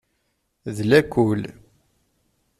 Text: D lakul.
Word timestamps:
D 0.75 0.77
lakul. 0.89 1.41